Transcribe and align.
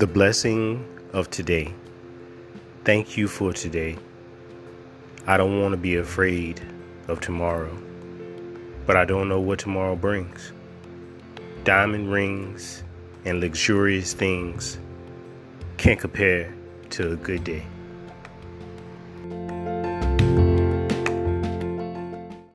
The 0.00 0.06
blessing 0.06 0.88
of 1.12 1.28
today. 1.28 1.74
Thank 2.86 3.18
you 3.18 3.28
for 3.28 3.52
today. 3.52 3.98
I 5.26 5.36
don't 5.36 5.60
want 5.60 5.72
to 5.72 5.76
be 5.76 5.96
afraid 5.96 6.58
of 7.06 7.20
tomorrow, 7.20 7.76
but 8.86 8.96
I 8.96 9.04
don't 9.04 9.28
know 9.28 9.40
what 9.40 9.58
tomorrow 9.58 9.96
brings. 9.96 10.52
Diamond 11.64 12.10
rings 12.10 12.82
and 13.26 13.40
luxurious 13.40 14.14
things 14.14 14.78
can't 15.76 16.00
compare 16.00 16.50
to 16.92 17.12
a 17.12 17.16
good 17.16 17.44
day. 17.44 17.66